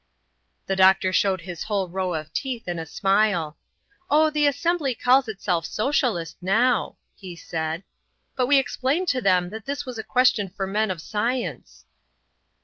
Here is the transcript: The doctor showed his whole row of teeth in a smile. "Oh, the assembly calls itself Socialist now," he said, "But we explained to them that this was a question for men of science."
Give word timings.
The 0.65 0.75
doctor 0.75 1.13
showed 1.13 1.41
his 1.41 1.65
whole 1.65 1.87
row 1.87 2.15
of 2.15 2.33
teeth 2.33 2.67
in 2.67 2.79
a 2.79 2.87
smile. 2.87 3.55
"Oh, 4.09 4.31
the 4.31 4.47
assembly 4.47 4.95
calls 4.95 5.27
itself 5.27 5.63
Socialist 5.63 6.37
now," 6.41 6.97
he 7.15 7.35
said, 7.35 7.83
"But 8.35 8.47
we 8.47 8.57
explained 8.57 9.09
to 9.09 9.21
them 9.21 9.51
that 9.51 9.65
this 9.67 9.85
was 9.85 9.99
a 9.99 10.03
question 10.03 10.49
for 10.49 10.65
men 10.65 10.89
of 10.89 11.03
science." 11.03 11.85